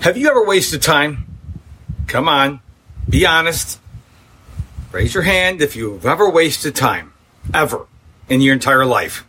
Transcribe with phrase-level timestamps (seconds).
[0.00, 1.26] Have you ever wasted time?
[2.06, 2.60] Come on,
[3.06, 3.78] be honest.
[4.92, 7.12] Raise your hand if you've ever wasted time,
[7.52, 7.86] ever,
[8.26, 9.26] in your entire life.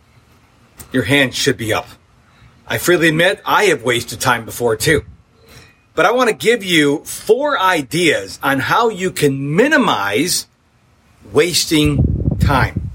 [0.94, 1.90] Your hand should be up.
[2.66, 5.04] I freely admit I have wasted time before too.
[5.94, 10.48] But I want to give you four ideas on how you can minimize
[11.34, 12.90] wasting time.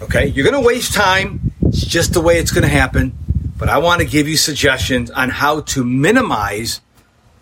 [0.00, 1.50] Okay, you're going to waste time.
[1.62, 3.12] It's just the way it's going to happen.
[3.58, 6.80] But I want to give you suggestions on how to minimize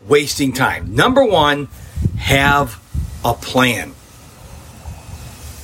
[0.07, 0.95] wasting time.
[0.95, 1.69] Number one,
[2.19, 2.83] have
[3.25, 3.95] a plan.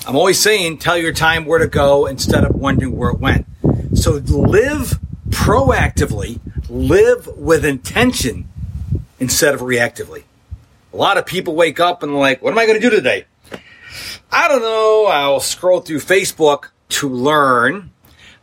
[0.07, 3.47] I'm always saying tell your time where to go instead of wondering where it went.
[3.95, 4.99] So live
[5.31, 8.49] proactively, live with intention
[9.19, 10.25] instead of reactively.
[10.93, 13.25] A lot of people wake up and like, what am I going to do today?
[14.31, 15.07] I don't know.
[15.07, 17.91] I'll scroll through Facebook to learn.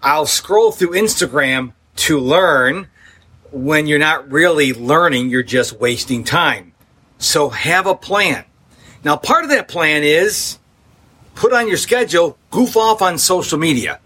[0.02, 2.88] I'll scroll through Instagram to learn
[3.52, 6.74] when you're not really learning, you're just wasting time.
[7.18, 8.46] So have a plan.
[9.04, 10.58] Now, part of that plan is
[11.36, 14.00] put on your schedule, goof off on social media.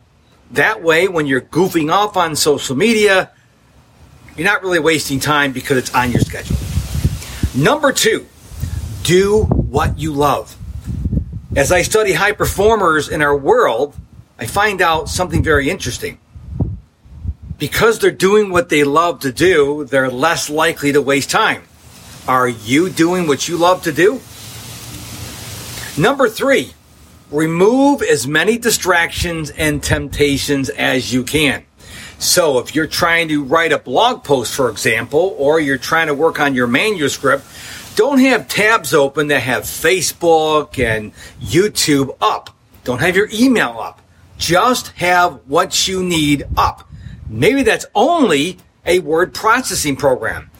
[0.51, 3.31] That way, when you're goofing off on social media,
[4.35, 6.57] you're not really wasting time because it's on your schedule.
[7.55, 8.25] Number two,
[9.03, 10.55] do what you love.
[11.55, 13.95] As I study high performers in our world,
[14.37, 16.19] I find out something very interesting
[17.57, 21.63] because they're doing what they love to do, they're less likely to waste time.
[22.27, 24.19] Are you doing what you love to do?
[25.97, 26.73] Number three,
[27.31, 31.63] remove as many distractions and temptations as you can.
[32.17, 36.13] So if you're trying to write a blog post, for example, or you're trying to
[36.13, 37.45] work on your manuscript,
[37.95, 42.49] don't have tabs open that have Facebook and YouTube up.
[42.83, 44.01] Don't have your email up.
[44.37, 46.89] Just have what you need up.
[47.27, 50.51] Maybe that's only a word processing program.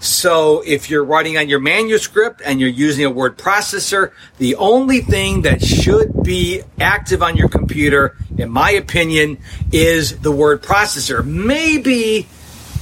[0.00, 5.00] So if you're writing on your manuscript and you're using a word processor, the only
[5.00, 9.38] thing that should be active on your computer, in my opinion,
[9.72, 11.24] is the word processor.
[11.24, 12.28] Maybe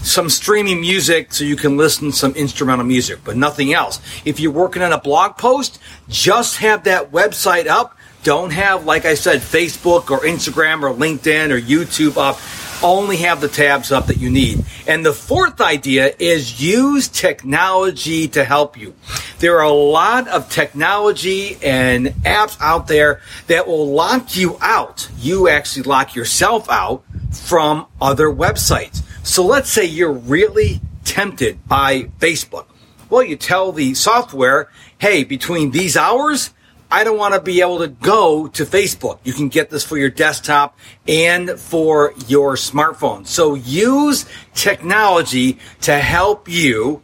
[0.03, 3.99] some streaming music so you can listen to some instrumental music, but nothing else.
[4.27, 7.97] If you're working on a blog post, just have that website up.
[8.23, 12.39] Don't have, like I said, Facebook or Instagram or LinkedIn or YouTube up
[12.83, 14.65] only have the tabs up that you need.
[14.87, 18.95] And the fourth idea is use technology to help you.
[19.39, 25.09] There are a lot of technology and apps out there that will lock you out.
[25.19, 29.03] You actually lock yourself out from other websites.
[29.23, 32.67] So let's say you're really tempted by Facebook.
[33.09, 36.51] Well, you tell the software, hey, between these hours,
[36.91, 39.19] I don't want to be able to go to Facebook.
[39.25, 43.27] You can get this for your desktop and for your smartphone.
[43.27, 44.25] So use
[44.55, 47.03] technology to help you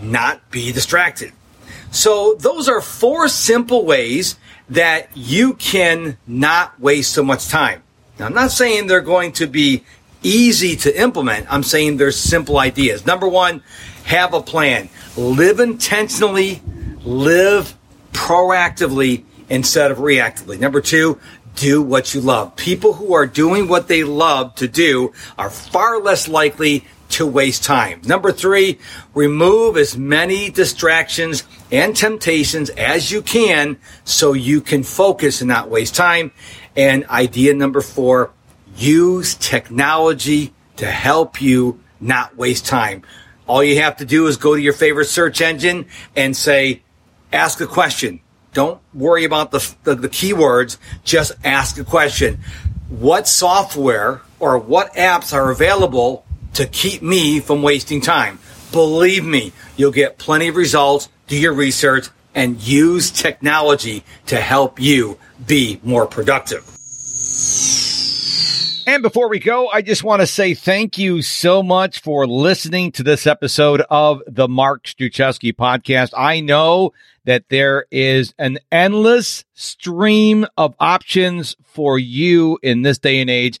[0.00, 1.32] not be distracted.
[1.90, 4.36] So those are four simple ways
[4.70, 7.82] that you can not waste so much time.
[8.18, 9.84] Now, I'm not saying they're going to be
[10.22, 11.46] easy to implement.
[11.52, 13.06] I'm saying they're simple ideas.
[13.06, 13.62] Number one,
[14.04, 14.88] have a plan.
[15.16, 16.60] Live intentionally.
[17.04, 17.77] Live
[18.18, 20.58] proactively instead of reactively.
[20.58, 21.20] Number two,
[21.54, 22.56] do what you love.
[22.56, 27.62] People who are doing what they love to do are far less likely to waste
[27.62, 28.00] time.
[28.04, 28.80] Number three,
[29.14, 35.70] remove as many distractions and temptations as you can so you can focus and not
[35.70, 36.32] waste time.
[36.76, 38.32] And idea number four,
[38.76, 43.02] use technology to help you not waste time.
[43.46, 46.82] All you have to do is go to your favorite search engine and say,
[47.32, 48.20] ask a question.
[48.54, 50.78] Don't worry about the, the, the, keywords.
[51.04, 52.40] Just ask a question.
[52.88, 58.38] What software or what apps are available to keep me from wasting time?
[58.72, 61.08] Believe me, you'll get plenty of results.
[61.26, 66.77] Do your research and use technology to help you be more productive.
[68.88, 72.90] And before we go, I just want to say thank you so much for listening
[72.92, 76.14] to this episode of the Mark Struczewski podcast.
[76.16, 76.94] I know
[77.24, 83.60] that there is an endless stream of options for you in this day and age,